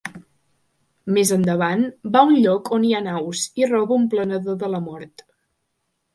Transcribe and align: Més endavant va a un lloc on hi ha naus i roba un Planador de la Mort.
Més 1.17 1.33
endavant 1.35 1.83
va 2.15 2.23
a 2.23 2.31
un 2.31 2.39
lloc 2.47 2.73
on 2.79 2.87
hi 2.89 2.95
ha 2.95 3.03
naus 3.09 3.43
i 3.63 3.69
roba 3.75 4.01
un 4.01 4.09
Planador 4.17 4.59
de 4.67 4.73
la 4.79 4.83
Mort. 4.89 5.29